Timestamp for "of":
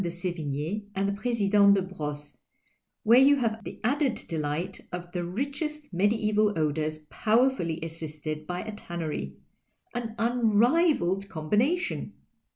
4.91-5.11